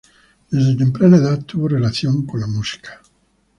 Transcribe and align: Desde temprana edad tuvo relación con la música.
Desde 0.49 0.73
temprana 0.77 1.17
edad 1.17 1.43
tuvo 1.45 1.67
relación 1.67 2.25
con 2.25 2.39
la 2.39 2.47
música. 2.47 2.99